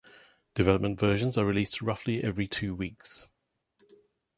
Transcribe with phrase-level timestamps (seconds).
[0.55, 3.27] Development versions are released roughly every two weeks.